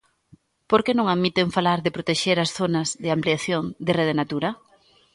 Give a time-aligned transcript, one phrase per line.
[0.69, 4.49] ¿Por que non admiten falar de protexer as zonas de ampliación de Rede Natura?